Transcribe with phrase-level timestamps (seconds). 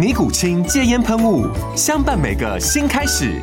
[0.00, 1.46] 尼古清戒烟喷雾，
[1.76, 3.38] 相伴每个新开始。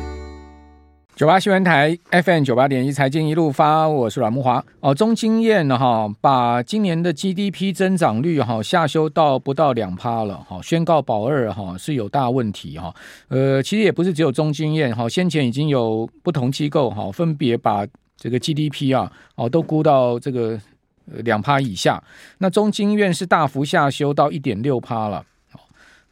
[1.14, 4.64] 九八新闻台 FM 九八点一财经一路发，我是阮慕华。
[4.80, 12.92] 哦，中经院哈把今年的 GDP 增长率哈下修到不到两趴了哈，宣告保二哈是有大问题哈。
[13.28, 20.58] 呃，其实也不是只有中经院哈，先前已经有不同机构哈分别把这个 GDP 啊哦都估到这个
[21.04, 22.02] 两趴以下，
[22.38, 25.24] 那中经院是大幅下修到一点六趴了。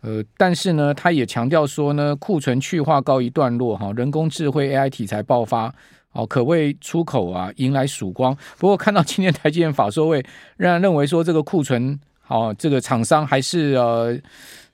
[0.07, 5.75] 呃，但是呢，他也强调说呢，库存去化告一段落哈，人工智慧 AI 题材爆发，
[6.13, 8.33] 哦，可谓出口啊迎来曙光。
[8.57, 10.25] 不过看到今天台积电法说会，
[10.57, 11.99] 让人认为说这个库存，
[12.29, 14.17] 哦，这个厂商还是呃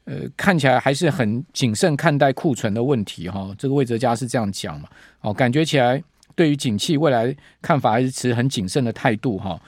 [0.04, 3.54] 呃看起来还是很谨慎看待库存的问题哈。
[3.56, 4.88] 这个魏哲家是这样讲嘛，
[5.22, 6.04] 哦，感觉起来
[6.36, 9.58] 对于景气未来看法还是持很谨慎的态度哈。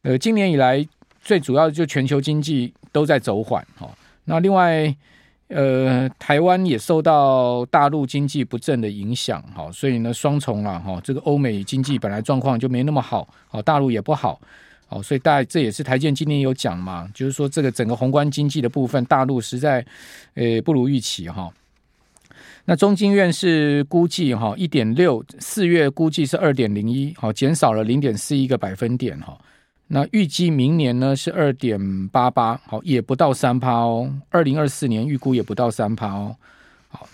[0.00, 0.82] 呃，今年以来
[1.20, 3.86] 最主要就全球经济都在走缓哈。
[4.24, 4.94] 那另外，
[5.48, 14.40] 呃，台湾也受到大陆经济不振的影响，哈，所以呢，双重啊，哈，这个欧美经济本来状况就没那么好，好，大陆也不好，
[14.86, 19.84] 好，所以大这也是台建今年有讲嘛，就是说这个整个宏观经济的部分，大陆实在，
[20.34, 21.52] 呃，不如预期，哈。
[22.66, 29.36] 那中经院是估计，哈，一点六，四月估计是二点零一，好，减少了零点四一个百分点，哈。
[29.92, 34.08] 那预计明年呢是二点八八，好，也不到三趴哦。
[34.28, 36.36] 二零二四年预估也不到三趴哦。
[36.88, 37.08] 好，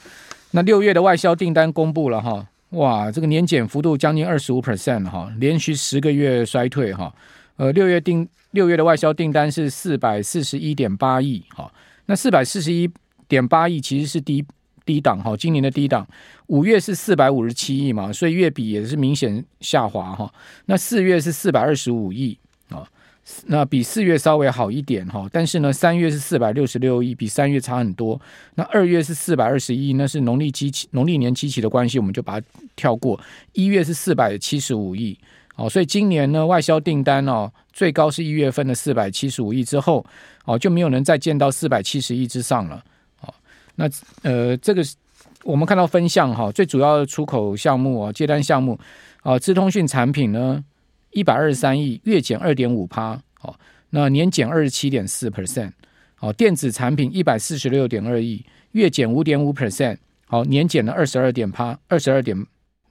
[0.50, 7.14] 那六月的外销订单公布了哈，哇，这个年减幅度将近二十五 percent 哈，连续十个月衰退哈。
[7.56, 11.72] 呃，六月订六月的外销订单是四百四十一点八亿，哈，
[12.04, 12.90] 那四百四十一
[13.26, 14.44] 点八亿其实是低
[14.84, 16.06] 低档哈，今年的低档。
[16.48, 20.30] 五月是四百五十七亿嘛，所以月比也是明显下滑哈。
[20.66, 22.38] 那四月是四百二十五亿。
[22.70, 22.86] 啊
[23.46, 28.20] 那比四月稍微好一点哈，但是呢，三月是四百六十六亿，比三月差很多。
[28.54, 32.46] 那二月是四百二十亿，那是农历基期、农历年基期的关系，我们就把它
[32.76, 33.18] 跳过。
[33.52, 35.18] 一月是四百七十五亿，
[35.56, 40.06] 哦，所以今年呢，外销订单哦，最高是一月份的四百七十五亿之后，
[40.44, 42.80] 哦，就没有人再见到四百七十亿之上了。
[43.22, 43.34] 哦，
[43.74, 43.90] 那
[44.22, 44.84] 呃，这个
[45.42, 48.78] 我们看到分项哈，最主要的出口项目啊，接单项目
[49.22, 50.64] 啊，资通讯产品呢。
[51.16, 55.72] 一百二十三亿，月减二点五趴，哦，那年减二十七点四 percent，
[56.20, 59.96] 哦，电子产品一百四十六点二亿，月减五点五 percent，
[60.26, 62.36] 好，年减了二十二点趴，二十二点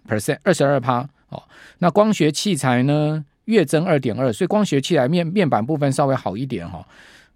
[0.07, 1.43] percent，二十二趴，哦，
[1.77, 6.83] 那光学器材呢，月增二点二，所以光学器材面面板部分稍微好一点哈，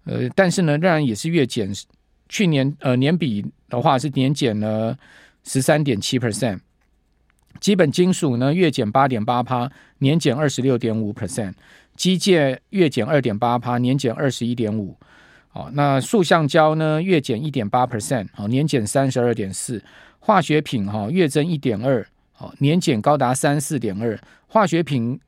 [0.06, 1.72] 呃，但是呢，仍然也是月减，
[2.28, 4.98] 去年呃年比的话是年减了
[5.44, 6.58] 十三点七 percent。
[7.58, 11.52] 基本金属呢，月减八点八趴，年减二十六点五 percent；
[11.96, 14.96] 机械月减二点八趴，年减二十一点五。
[15.48, 19.82] 好，那塑橡胶呢，月减一点八 percent，好，年减三十二点四。
[20.20, 24.18] 化学品哈，月增一点二，好，年减高达三四点二。
[24.46, 25.18] 化学品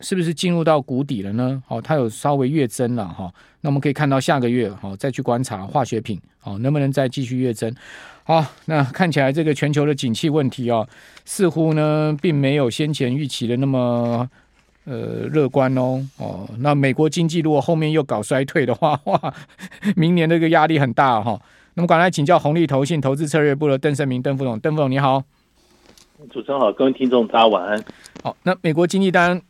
[0.00, 1.62] 是不是进入到谷底了呢？
[1.66, 3.32] 好，它有稍微跃增了哈。
[3.60, 7.74] 那我们可以看到下个月好再去观察化学品好能不能再继续跃增。
[8.24, 10.86] 好，那看起来这个全球的景气问题哦，
[11.24, 14.28] 似乎呢并没有先前预期的那么
[14.84, 16.06] 呃乐观哦。
[16.18, 19.34] 哦，那美国经济如果后面又搞衰退的话， 哇，
[19.96, 21.40] 明年这个压力很大哈、哦。
[21.74, 25.22] 那么赶来请教红利投信投资策略部的邓胜明邓副总，邓副总你好。
[26.30, 27.84] 主持人好，各位听众大家晚安。
[28.22, 29.42] 好，那美国经济当然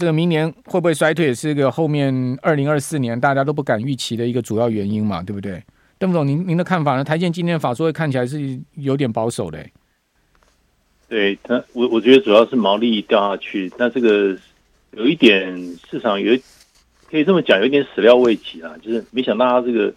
[0.00, 2.10] 这个明年会不会衰退，是一个后面
[2.40, 5.62] 二零二四年大家都不敢预期的一个主要原因嘛，对不对？
[5.98, 7.04] 邓总，您您的看法呢？
[7.04, 9.62] 台积今天的法说会看起来是有点保守的。
[11.06, 14.34] 对他，我我觉得主要是毛利掉下去，那这个
[14.92, 15.54] 有一点
[15.90, 16.34] 市场有
[17.10, 19.92] 可以这么讲，有点始料未及啊，就是没想到他这个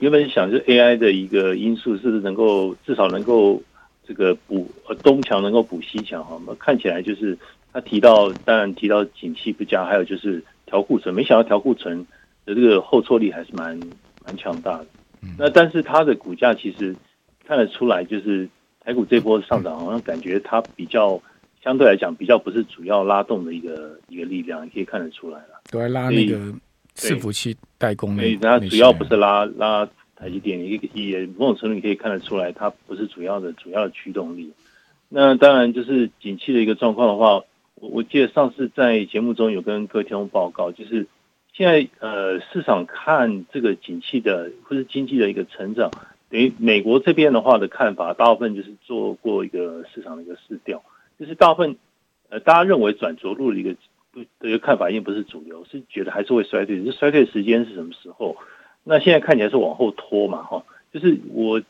[0.00, 3.62] 原本想是 AI 的一个因素，是不是能够至少能够
[4.06, 4.70] 这这个补
[5.02, 7.36] 东墙能够补西墙哈，那看起来就是
[7.72, 12.06] 他提到，当然提到景气不佳，还有就是调库存，没想到调库存
[12.44, 13.78] 的这个后挫力还是蛮
[14.24, 14.86] 蛮强大的。
[15.38, 16.94] 那但是它的股价其实
[17.46, 18.48] 看得出来，就是
[18.84, 21.20] 台股这波上涨，好像感觉它比较
[21.62, 25.62] 相对来讲比较不是主要拉动的一个一个力量，你可以看得出来了。
[25.70, 26.52] 对，拉那个
[26.96, 34.52] 伺服器代工，所以它主要不是拉拉台积电，也也某种程度你可以看得出来，它不是主要的主要的驱动力。
[35.08, 37.42] 那当然就是景气的一个状况的话，
[37.82, 41.06] 我我记得上次在节目中有跟各位听众报告，就是。
[41.54, 45.90] 现在呃，市场看这个景气的或是经济的一个成长，
[46.30, 50.82] 等于美国这边的话的看法，大部分就是做过一个市场的一个市调，
[51.20, 51.76] 就是大部分
[52.30, 53.74] 呃，大家认为转着陆的一个
[54.40, 58.38] 的一个看法，已经不是主流，是觉得还是会衰退，是衰退时间是什么时候？
[58.82, 61.60] 那现在看起来是往后拖嘛，哈，就是我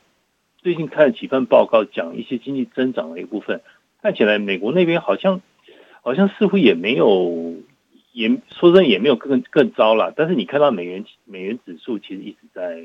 [0.59, 3.63] 最近看了几份报告，讲一些经济增长的一部分，
[4.01, 5.41] 看起来美国那边好像
[6.03, 7.57] 好像似乎也没有。
[8.15, 12.79] 也说真的也没有更更糟了，但是你看到美元美元指数其实一直在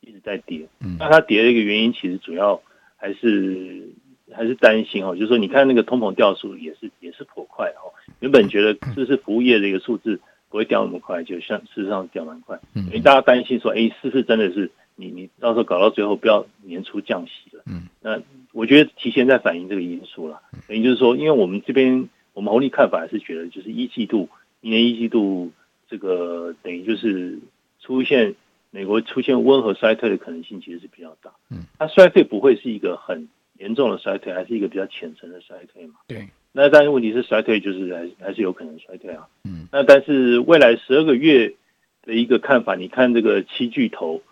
[0.00, 2.58] 一直在跌，嗯，那它跌的一个原因其实主要
[2.96, 3.90] 还是
[4.32, 10.18] 还是担心哦，就是说你看那个通膨掉速也是也是颇快哦，原本觉得这是服务业的一个数字
[10.48, 18.22] 不会掉那么快，就像事实上掉蛮快，因为大家担心说，哎，是不是真的是你你到时候搞到最后不要年初降息了，嗯，那
[18.54, 24.28] 我觉得提前在反映这个因素了，等于就是说，因为我们这边我们红利看法还是觉得就是一季度。
[24.60, 25.50] 明年一季度，
[25.88, 27.38] 这个等于就是
[27.80, 28.34] 出现
[28.70, 31.32] 美国出现温和衰退的可能性，其实是比较大。
[31.50, 35.94] 嗯，它衰退不会是一个很严重的衰退，还是一个比较浅层的衰退嘛？
[36.06, 36.28] 对。
[36.52, 39.26] 那但是问题是，衰退就是还还是有可能衰退啊。
[39.44, 39.66] 嗯。
[39.72, 41.54] 那但是未来十二个月
[42.02, 44.22] 的一个看法，你看这个七巨头，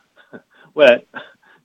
[0.74, 1.02] 未来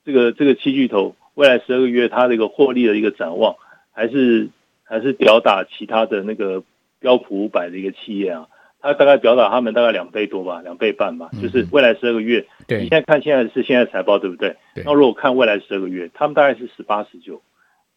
[0.03, 3.55] 这个这个七巨头未来十二个月它这个获利的一个展望，
[3.91, 4.49] 还是
[4.85, 6.63] 还是吊打其他的那个
[6.99, 8.47] 标普五百的一个企业啊。
[8.81, 12.45] 他大概表达他们大概两倍多吧，两倍半吧，就是未来十二个月。
[12.67, 14.55] 对，你现在看现在是现在财报对不对？
[14.75, 14.83] 对。
[14.85, 17.41] 那如果看未来十二个月，他们大概是十八十九，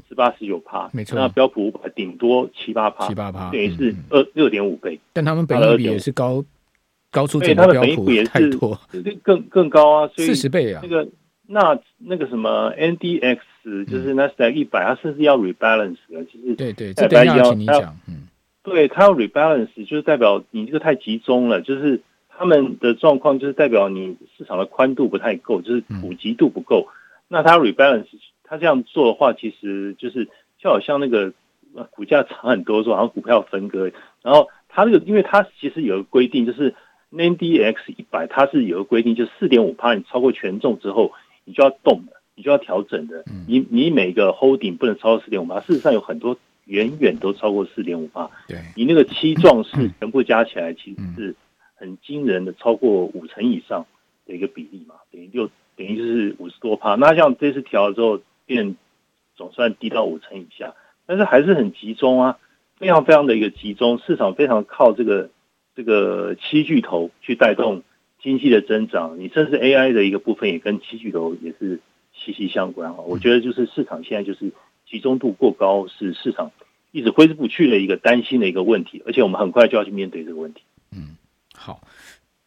[0.08, 1.18] 十八十九趴，没错。
[1.18, 4.98] 那标普五百顶多七八趴，七八趴，等于是二六点五倍。
[5.12, 6.42] 但他们本益比也是高，
[7.10, 8.80] 高出整个标普太多，
[9.22, 10.80] 更更高啊，所以四十倍啊。
[10.82, 11.06] 那个
[11.46, 13.40] 那那个什么 NDX
[13.84, 18.28] 就是纳斯达克一百，它甚至要 rebalance 了，其实对对，这等一下请你讲，嗯。
[18.62, 26.88] 对，它要 rebalance，就是代表你这个太集中了，就是他们的状况，就是代表你市场的宽度不太够，就是普及度不够。
[27.28, 28.08] 那它 rebalance，
[28.44, 30.28] 它这样做的话，其实就是
[30.58, 31.32] 就好像那个
[31.92, 33.90] 股价涨很多时候，好像股票分割。
[34.22, 36.74] 然后它这个，因为它其实有个规定，就是
[37.10, 41.12] NDX 一百，它是有个规定，就是四点五趴，你超过权重之后，
[41.46, 43.22] 你就要动的，你就要调整的。
[43.46, 45.60] 你你每个 holding 不能超过四点五趴。
[45.60, 46.38] 事实上有很多。
[46.68, 51.34] 远远都超过四点五趴，对，你那个七壮士全部加起来，其实是
[51.74, 53.86] 很惊人的，超过五成以上
[54.26, 55.46] 的一个比例嘛，等于就
[55.76, 56.94] 等于就是五十多趴。
[56.96, 58.76] 那像这次调了之后，变
[59.34, 60.74] 总算低到五成以下，
[61.06, 62.38] 但是还是很集中啊，
[62.76, 65.30] 非常非常的一个集中，市场非常靠这个
[65.74, 67.82] 这个七巨头去带动
[68.22, 71.80] 经济的增长，你甚至 AI 的一个部分也跟七巨头也是
[72.32, 72.96] 息息相关啊。
[73.06, 74.52] 我觉得就是市场现在就是。
[74.90, 76.50] 集中度过高是市场
[76.92, 80.62] 一直挥之不去的一个担心的一个问题，而且我们很快就要去面对这个问题。
[80.92, 81.14] 嗯，
[81.54, 81.78] 好，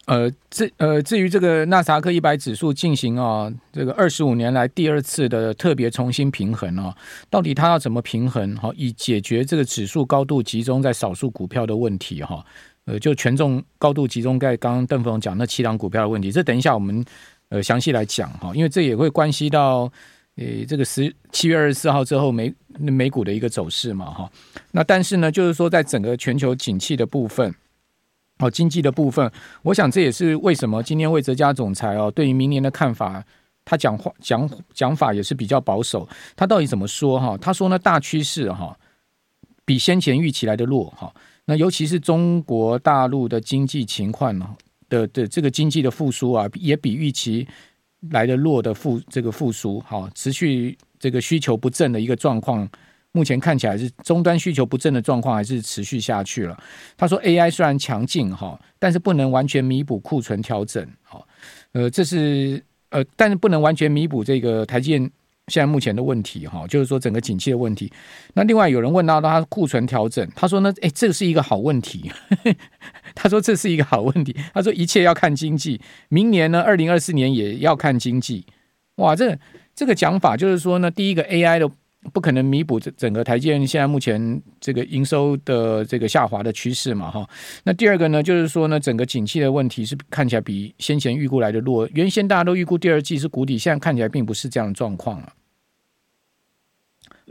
[0.06, 6.96] 呃，至呃至于这个纳斯达克一百指数进行啊、哦，这个二十五年来第二次的特别重新平衡啊、哦，
[7.30, 8.56] 到底它要怎么平衡？
[8.56, 12.44] 哈，以解决这个指数高度集中在少数股票的问题哈，
[12.86, 17.04] 呃，就权重高度集中在刚刚邓峰讲那七档股票的问题，这等一下我们
[17.52, 19.92] 呃详细来讲哈，因为这也会关系到。
[20.36, 24.32] 呃，这个十七月二十四号之后美美股的一个走势嘛，哈，
[24.70, 27.54] 那但是呢，就是说在整个全球景气的部分，
[28.38, 29.30] 哦，经济的部分，
[29.60, 33.22] 我想这也是为什么今天魏哲家总裁哦，对于明年的看法，
[33.62, 36.08] 他讲话讲讲法也是比较保守。
[36.34, 37.36] 他到底怎么说哈？
[37.36, 38.74] 他说呢，大趋势哈
[39.66, 41.12] 比先前预期来的弱哈。
[41.44, 44.48] 那尤其是中国大陆的经济情况呢
[44.92, 47.48] 的的这个经济的复苏啊，也比预期。
[48.10, 52.68] 来的弱的复这个复苏，好，持续这个需求不振的一个状况，
[53.12, 56.60] 目前看起来是终端需求不振的状况还是持续下去了。
[56.96, 61.24] 他说，AI 虽然强劲哈，但是不能完全弥补库存调整，好，
[61.70, 65.08] 呃，这是呃，但是不能完全弥补这个台积电。
[65.48, 67.92] 现在目前的问题哈，就是说整个景气的问题。
[68.32, 72.10] 那另外有人问到他库存调整，他说呢，诶，这是一个好问题。
[73.14, 74.34] 他说这是一个好问题。
[74.54, 78.46] 他说一切要看经济，明年呢，二零二四年也要看经济。
[78.96, 79.38] 哇，这
[79.74, 81.70] 这个讲法就是说呢，第一个 AI 的
[82.12, 87.28] 不可能弥补整整个台积电现在目前这个营收的这个下滑的趋势嘛，哈。
[87.64, 91.88] 那第二个呢，就是说呢，整个景气的问题是看起来比先前预估来的弱。
[91.94, 95.32] 原先大家都预估第二季是谷底，现在看起来并不是这样的状况了。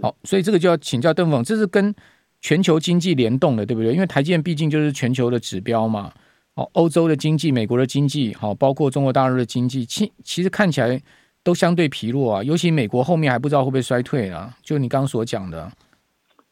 [0.01, 1.93] 好，所以这个就要请教邓总，这是跟
[2.41, 3.93] 全球经济联动的，对不对？
[3.93, 6.11] 因为台积电毕竟就是全球的指标嘛。
[6.55, 11.01] 哦，欧洲的经济、美国的经济，好，包括中国大陆的经济，其其实看起来
[11.43, 12.43] 都相对疲弱啊。
[12.43, 14.53] 尤其美国后面还不知道会不会衰退啊。
[14.61, 15.71] 就你刚刚所讲的，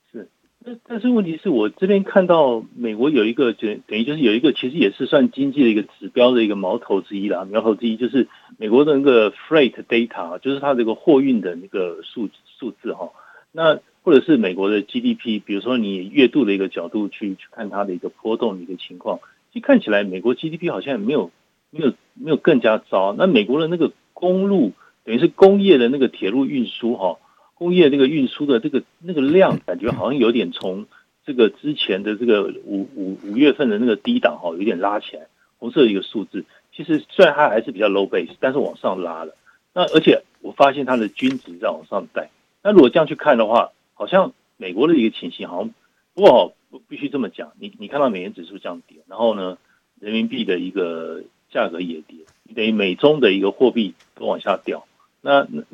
[0.09, 0.29] 是。
[0.63, 7.43] 那但是问题是我这边看到美国有一个，就等于就是有一个，其实也是算经济的一个指标的一个矛头之一啦。
[7.43, 13.09] 苗头之一就是美国的那个 freight data，就是它这个货运的那个数数字哈。
[13.51, 19.19] 那或者是美国的 GDP，比如说你月度的一个角度去去看它的一个波动的一个情况。
[19.53, 21.29] 其实看起来，美国 GDP 好像没有
[21.69, 23.13] 没有没有更加糟。
[23.15, 24.71] 那美国的那个公路，
[25.03, 27.19] 等于是工业的那个铁路运输哈，
[27.53, 30.87] 工业那个运输的这个那个量，感觉好像有点从
[31.23, 35.27] 这个之前的这个五五五月份的那个低档哈，有点拉起来。
[35.59, 39.35] 红色的一个数字，其实虽然它还是比较 low base，但是往上拉了。
[39.71, 42.31] 那而且我发现它的均值在往上带。
[42.63, 43.69] 那如果这样去看的话，
[43.99, 45.73] 好像美国的一个情形好像
[46.15, 46.55] 不过。
[46.71, 49.57] 我必须这么讲，你你看到美元指数这样跌，然后呢，
[49.99, 52.19] 人民币的一个价格也跌，
[52.53, 54.85] 等于美中的一个货币都往下掉。
[55.19, 55.65] 那那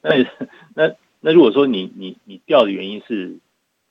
[0.00, 0.24] 那
[0.76, 3.40] 那那如果说你你你掉的原因是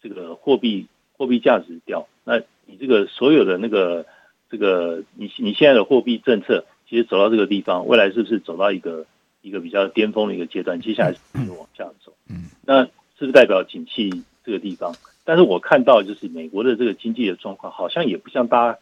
[0.02, 4.06] 这个货币货币价值掉，那你这个所有的那个
[4.50, 9.06] 这个你你现在的货币政策其实走到这个地方，未来是不是走到一个
[9.42, 10.80] 一个比较巅峰的一个阶段？
[10.80, 12.14] 接下来是往下走？
[12.30, 14.94] 嗯，那是不是代表景气这个地方？
[15.26, 18.80] 但是我看到就是美国的这个经济的状况，好像也不像大家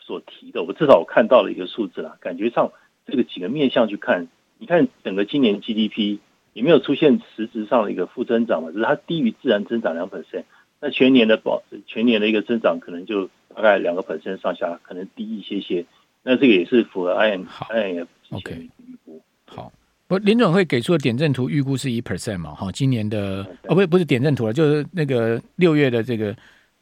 [0.00, 0.62] 所提的。
[0.62, 2.72] 我至少我看到了一个数字啦，感觉上
[3.06, 6.18] 这个几个面向去看，你看整个今年 GDP
[6.52, 10.44] 也没有出现实质上的一个负增长嘛，就是它低于自然增长两 percent。
[10.80, 15.86] 那全年的保全年的一个增长可能就大概两个 percent 上下，可能低一些些。
[16.22, 19.22] 那这个也是符合 IM IMF 之前的预估。
[19.46, 19.72] 好。
[20.08, 22.54] 不，联总会给出的点阵图预估是一 percent 嘛？
[22.54, 26.34] 哈，今年的哦，不不是点阵图了，就是那个六月的这个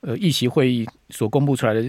[0.02, 1.82] 呃议席会议所公布出来的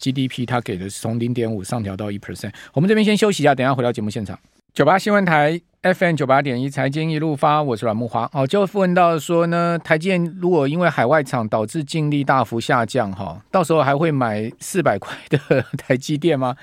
[0.00, 2.52] GDP，它给的是从零点五上调到一 percent。
[2.74, 4.36] 我们这边先休息一下，等一下回到节目现场。
[4.74, 8.28] 九八新闻台 FM 九八点一财经一路发，我是阮慕驊。
[8.32, 16.56] 哦，就问到说呢，台积电如果因为海外厂导致净利大幅下降，哈，到时候还会买四百块的台积电吗？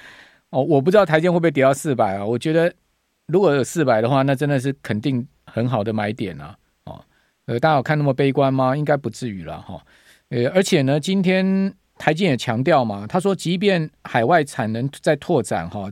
[0.49, 2.25] 哦，我不知道台积电会不会跌到四百啊？
[2.25, 2.73] 我觉得。
[3.27, 6.57] 如果有四百的话，那真的是肯定很好的买点啊！
[6.85, 7.03] 哦，
[7.45, 8.75] 呃，大家有看那么悲观吗？
[8.75, 9.83] 应该不至于了哈。
[10.29, 15.91] 呃，而且呢，今天台积也强调嘛，他说，即便海外产能在拓展哈，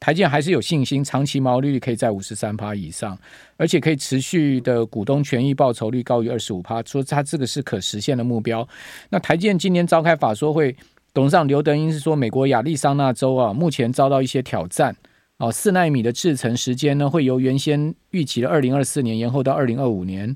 [0.00, 3.16] 台积还是有信心，长期毛利率可以在五十三趴以上，
[3.56, 8.68] 而且可以持续的股东权益报酬率高于二十五趴，说他这个是可实现的目标。
[9.10, 10.76] 那台积今年召开法说会，
[11.12, 14.96] 董事长刘德英是说，美国亚利桑那州啊，目前遭到一些挑战。
[15.38, 20.32] 哦，四奈米的制程时间呢，会由原先预期的二零二四年延后到二零二五年。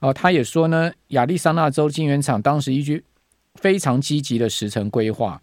[0.00, 3.04] 哦，他也说呢，亚利桑那州晶圆厂当时依据
[3.54, 5.40] 非常积极的时程规划。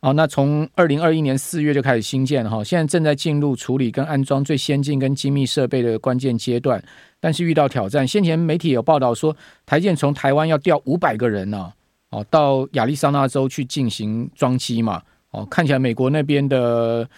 [0.00, 6.82] 哦，那从二零二一年四月就开始新建哈，现在正在进入处理跟安装最先进跟精密设备的关键阶段，
[7.20, 8.06] 但是遇到挑战。
[8.06, 9.34] 先前媒体有报道说，
[9.64, 11.72] 台建从台湾要调五百个人呢，
[12.10, 15.00] 哦，到亚利桑那州去进行装机嘛。
[15.30, 17.08] 哦，看起来美国那边的。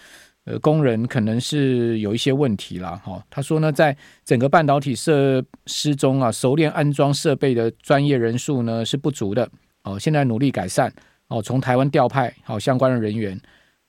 [0.49, 2.95] 呃，工人可能是有一些问题啦。
[3.03, 3.21] 哈。
[3.29, 9.49] 他说呢，在整个半导体设施中啊，熟练安装设备的专业人数呢是不足的。
[9.83, 10.89] 哦，现在努力改善。
[11.27, 13.37] 哦，从台湾调派好相关的人员。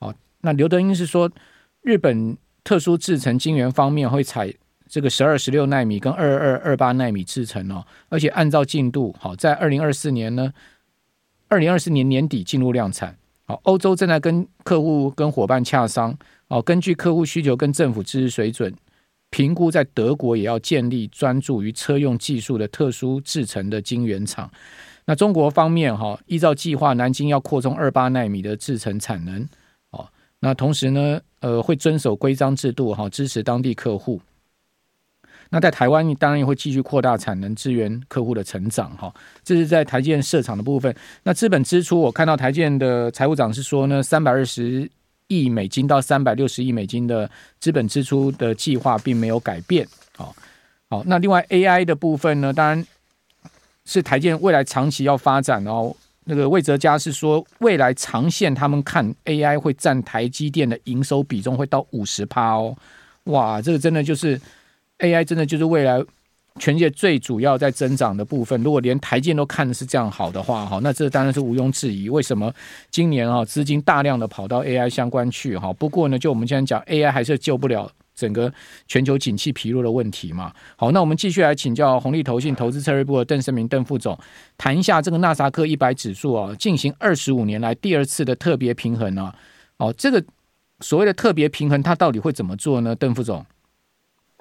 [0.00, 1.31] 哦，那刘德英是说，
[1.83, 4.53] 日本特殊制程晶圆方面会采
[4.88, 10.53] 这个十二、十六纳米跟二二二八纳米制程哦，而且按照进度，好，在二零二四年呢，
[11.47, 13.17] 二零二四年年底进入量产。
[13.47, 16.19] 好，欧洲正在跟客户跟伙伴洽商。
[16.49, 18.75] 哦，根据客户需求跟政府支持水准
[19.31, 24.50] 评估，在德国也要建立专注于车用技术的特殊制成的晶圆厂。
[25.05, 29.47] 那中国方面哈，依照计划，南京要扩充二八纳米的制成产能。
[29.90, 30.09] 哦，
[30.40, 34.21] 那同时呢，呃，会遵守规章制度哈，支持当地客户。
[35.50, 39.14] 那在台湾，当然也会继续扩大产能，支援客户的成长哈。
[39.45, 40.95] 这是在台建设厂的部分。
[41.23, 44.90] 那资本支出，我看到台建的财务长是说呢，三百二十。
[45.28, 47.30] 亿美金到三百六十亿美金的
[47.61, 49.87] 资本支出的计划并没有改变。
[50.16, 50.35] 好，
[50.90, 52.52] 好，那另外 AI 的部分呢？
[52.52, 52.87] 当然
[53.85, 55.94] 是台积未来长期要发展哦。
[56.25, 62.76] 那个魏哲家是说，未来长线他们看 AI 会占台积电的营收比重会到五十趴哦。
[63.25, 64.38] 哇，这个真的就是
[64.99, 66.04] AI，真的就是未来
[66.59, 72.11] 全世界最主要在增长的部分，如果连台积都看的是这样好的话，哈，那这当然是毋庸置疑。
[72.11, 72.53] 为什么
[72.91, 75.57] 今年啊资金大量的跑到 AI 相关去？
[75.57, 78.53] 哈，不过呢，就我们现在讲 AI 还是救不了整个
[78.87, 80.53] 全球景气疲弱的问题嘛。
[80.77, 84.19] 好，那我们继续来请教红利投信投资策略部的邓胜明邓副总，
[84.57, 89.35] 谈一下这个纳斯克一百指数啊，进行二十五年来第二次的特别平衡啊。
[89.79, 90.23] 哦，这个
[90.81, 92.97] 所谓的特别平衡，它到底会怎么做呢？
[92.97, 93.45] 邓副总？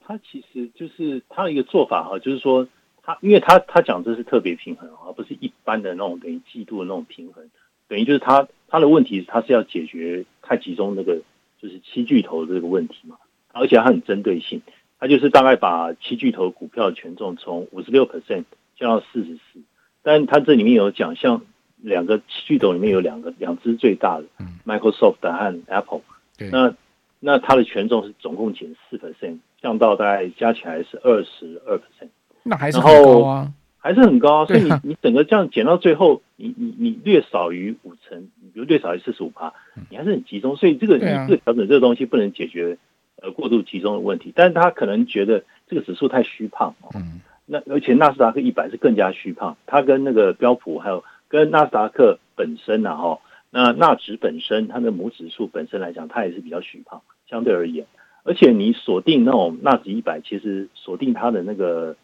[0.07, 2.65] 他其实就是他的一个做法哈，就是说
[3.03, 7.49] 他，因为他他讲这是特别平衡，而不是一般的那种等于季度的那种平衡，
[7.89, 11.21] 等于就是他他的问题，他是要解决太集中那个
[11.61, 13.17] 就是七巨头的这个问题嘛，
[13.51, 14.61] 而且他很针对性，
[14.97, 18.45] 他就是大概把七巨头股票的权重从五十六 percent
[18.77, 19.59] 降到四十四，
[20.03, 21.41] 但他这里面有讲，像
[21.75, 24.25] 两个七巨头里面有两个两只最大的
[24.65, 26.01] ，Microsoft 和 Apple，
[26.49, 26.73] 那
[27.19, 29.39] 那它的权重是总共减四 percent。
[29.61, 32.09] 降到大概加起来是二十二 percent，
[32.43, 34.45] 那还是很高啊，还是很高。
[34.45, 39.53] 所以你你整个这样减到最后，你你你略少于五成，比如略少于四十五趴，
[39.89, 40.55] 你还是很集中。
[40.55, 42.77] 所以这个你这个调整这个东西不能解决
[43.21, 46.89] 呃过度集中的问题，但是他可能觉得这个指数太虚胖哦。
[46.95, 47.21] 嗯。
[47.49, 53.19] 那而且纳斯达克一百是更加虚胖，它跟那个标普还有跟纳斯达克本身呐哈，
[53.51, 57.87] 那纳指本身它的母指数本身来讲，它也是比较虚胖，相对而言。
[58.27, 61.95] 而且你锁定那种纳指一百，其实锁定它的那个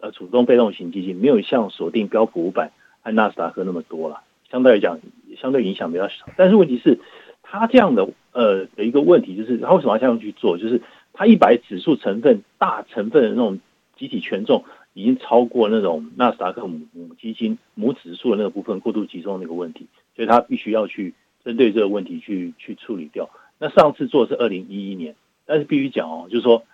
[0.00, 2.70] 呃主动被动型基金，没有像锁定标普五百
[3.02, 5.00] 和纳斯达克那么多了，相对来讲
[5.36, 6.26] 相对影响比较少。
[6.36, 7.00] 但是问题是，
[7.42, 10.56] 它这样的呃的一个问题就是，它为什么要这样去做？
[10.56, 10.80] 就是
[11.12, 13.58] 它一百指数成分大成分的那种
[13.96, 23.28] 集体权重已经超过那种纳斯达克母母基金母指数的那个部分过度集中那个问题，所以它必须要去针对这个问题去去处理掉。
[23.58, 25.16] 那上次做是二零一一年。
[25.46, 26.64] 但是必须讲哦，就是说，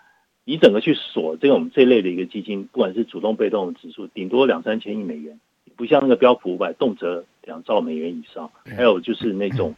[0.44, 5.38] 你整个去锁这个我们这一类的一个基金，不管是主动被动的指数，顶多两三千亿美元，
[5.76, 8.50] 不像那个标普五百动辄两兆美元以上。
[8.64, 9.74] 还有就是那种，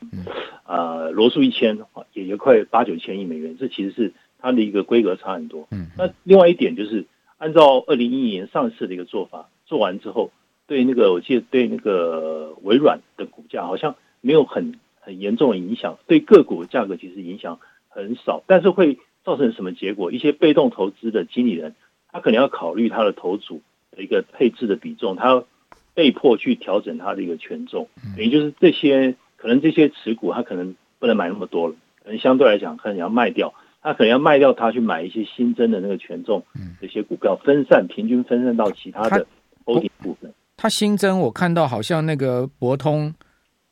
[0.66, 1.78] 呃，罗素一千
[2.12, 5.66] 也也快八九千亿美元，这其实是它的一个规格差很多。
[5.96, 7.06] 那另外一点就是，
[7.38, 10.30] 按照二零一一年上市的一个做法，做完之后，
[10.66, 17.58] 对那个我记得对那个微软的股价好像没有很很严重的影响，对个股的价格其实影响。
[17.90, 20.10] 很少，但是会造成什么结果？
[20.10, 21.74] 一些被动投资的经理人，
[22.10, 25.44] 他可能要考虑他的投组的一个配置的比重，他要
[25.92, 36.42] 被迫去调整他的一个权重，等于就是这些可能这些持股他可能不能买那么多了，可能相对来讲可能要卖掉，他可能要卖掉他去买一些新增的那个权重
[36.80, 39.26] 这些股票，分散平均分散到其他的
[39.66, 40.32] holding 部分。
[40.56, 43.12] 他新增我看到好像那个博通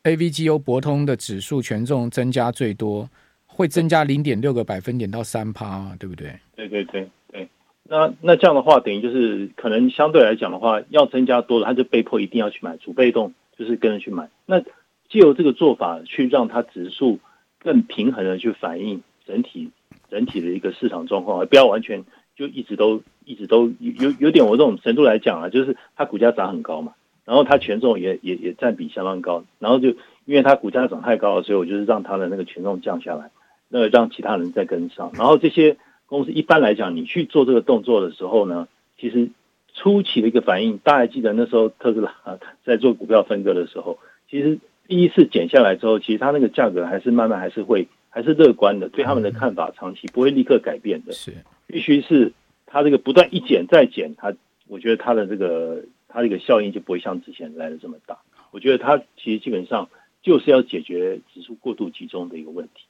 [0.02, 3.08] AVGO 博通的指数权重增加最多。
[3.58, 6.32] 会增加零点六个百分点到三趴，对不对？
[6.54, 7.48] 对对对对。
[7.82, 14.30] 那那这样的话，等于就是可能相对来讲的话，要增加多了，他就被迫一定要去买，主被动就是跟着去买。
[14.46, 17.18] 那借由这个做法，去让它指数
[17.58, 19.70] 更平衡的去反映整体
[20.08, 22.04] 整体的一个市场状况，而不要完全
[22.36, 26.92] 就一直都一直都有有点我这种程度来讲啊，就是它股价涨很高嘛，
[27.24, 29.88] 然后它权重也也也占比相当高，然后就
[30.26, 33.30] 因为它股价涨太高了，所以我就是让它的那个权重降下来。
[33.68, 35.76] 那让其他人再跟上，然后这些
[36.06, 38.66] 公司一般来讲，你去做这个动作的时候呢，
[38.98, 39.30] 其实
[39.74, 42.14] 初期的一个反应，大家记得那时候特斯拉
[42.64, 43.98] 在做股票分割的时候，
[44.30, 51.12] 其实第一次减下来之后，其实它那个价格还是慢慢还是会还是乐观的，对他们的看法长期不会立刻改变的。
[51.12, 51.32] 是，
[51.66, 52.32] 必须是
[52.64, 54.34] 它这个不断一减再减，它
[54.66, 58.18] 我觉得它的这个它这个效应就不会像之前来的这么大。
[58.50, 59.90] 我觉得它其实基本上
[60.22, 62.86] 就是要解决指数过度集中的一个问题。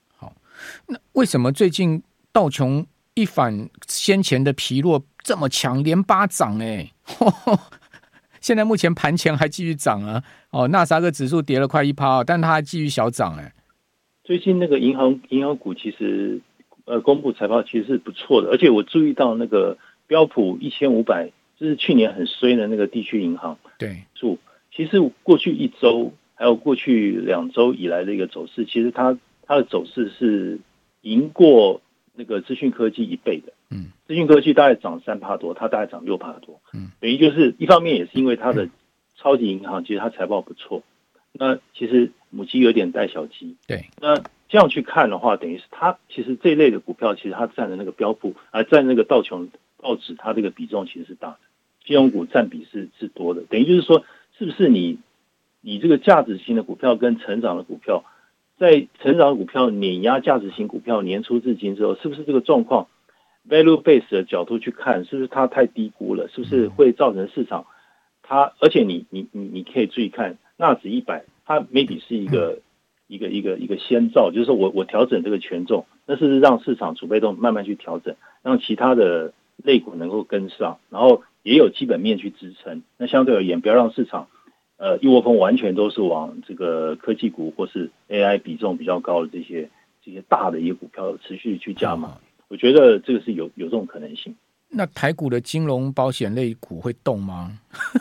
[0.87, 6.90] 那为什么最近道琼一反先前的疲弱这么强，连八涨哎？
[8.40, 10.23] 现在目前盘前还继续涨啊！
[10.51, 13.53] 哦，纳斯达克指数跌了快一趴，但它还继续小涨哎。
[14.23, 16.40] 最近那个银行银行股其实
[16.85, 24.38] 呃公布财报其实是不错的，而且我注意到那个标普一千五百，就是去年很衰的那个地区银行对，数
[24.73, 29.18] 其实过去一周还有过去两周以来的一个走势，其实它。
[29.48, 30.61] 它的走势是
[31.00, 31.80] 赢过
[32.14, 38.68] 那个资讯科技一倍的，嗯，资讯科技大概涨三帕多，它大概涨六帕多，嗯，等于就是一方面也是因为它的
[39.16, 40.82] 超级银行其实它财报不错，
[41.32, 44.16] 那其实母鸡有点带小鸡，对，那
[44.50, 49.48] 这样去看的话，等于是它其实这一类的股票，其实它占的那个标普啊，占那个道琼
[49.80, 51.38] 道指，它这个比重其实是大的，
[51.87, 54.04] 金融股占比是是多的，等于就是说，
[54.37, 54.98] 是不是你
[55.62, 58.04] 你这个价值型的股票跟成长的股票？
[58.59, 62.88] 在成长股票碾压价值型股票年初至今之后，是不是这个状况
[63.49, 66.29] value base 的角度去看，是不是它太低估了？
[66.29, 67.66] 是不是会造成市场
[68.23, 68.53] 它？
[68.59, 72.59] 而且你你你你可以注意看纳指一百，它 maybe 是一个
[73.07, 82.83] 一个一个一个先兆，就是说我我调整这个权重，那是不是让市场储备动慢慢去调整，让其他的类股能够跟上，然后也有基本面去支撑。
[82.97, 84.29] 那相对而言，不要让市场
[84.79, 89.69] 呃一窝蜂完全都是往这个科技股或是 AI 比重比较高的这些
[90.03, 92.17] 这些大的一些股票持续去加码。
[92.49, 94.35] 我觉得这个是有有这种可能性。
[94.71, 97.59] 那台股的金融保险类股会动吗？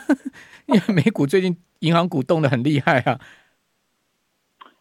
[0.68, 3.20] 因为美股最近银行股动的很厉害啊。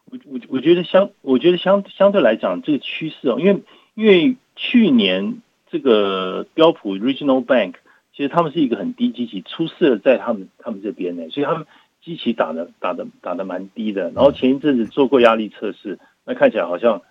[0.04, 3.62] 我我我觉得相我觉得相相对来讲这个趋势哦，因为
[3.94, 7.74] 因为去年这个标普 Regional Bank
[8.14, 11.66] 其实他们是一个很低基期出事了在他们他们这边呢，所以他们
[12.06, 14.10] 基期打的打的打的蛮低的。
[14.12, 17.02] 然后前一阵子做过压力测试，那看起来好像。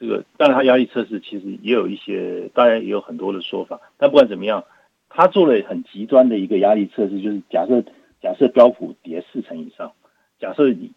[0.00, 3.80] 这个，当然，他压力测试其实也有一些，当然也有很多的说法。
[3.96, 4.62] 但不管怎么样，
[5.08, 7.82] 他做了很极端的一个压力测试，就是假设
[8.22, 9.94] 假设标普跌四成以上，
[10.38, 10.92] 假设你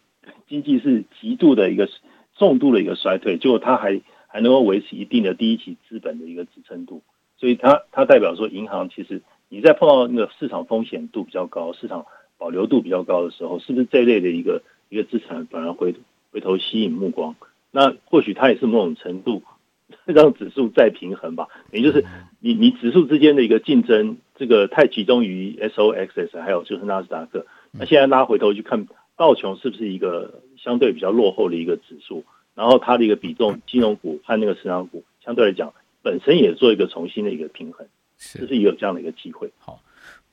[0.46, 1.88] 经济是极度的一个
[2.36, 7.02] 重度的一个衰退，结果他还还能够维持一定的第一期资本的一个支撑度，
[7.38, 12.06] 所以它它代表说，银行其实你在碰到那个市场风险度比较高、市场
[12.42, 15.94] 保留度比较高的时候，是不是这类的一个一个资产反而回
[16.32, 17.36] 回头吸引目光？
[17.70, 19.44] 那或许它也是某种程度
[20.04, 22.04] 让指数再平衡吧，也就是
[22.40, 27.46] 你你指数之间的一个竞争，这个太集中于 SOXS，还有就是纳斯达克。
[27.70, 32.24] 那现在拉回头去看道琼是不是一个相对比较落后的一个指数，
[32.56, 37.86] 然后它的一个比重，金融股和那个成长股相对来讲本身也做一个重新的一个平衡，
[38.18, 39.48] 是就是也有这样的一个机会。
[39.60, 39.80] 好，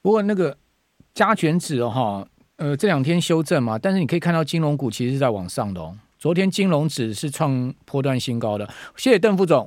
[0.01, 0.57] 不过那个
[1.13, 2.25] 加权指哈，
[2.57, 5.95] 呃，这两天修正嘛，但是你可以看到金融股其实是在往上的哦。
[6.17, 8.67] 昨天金融指是创波段新高的，
[8.97, 9.57] 谢谢邓副总。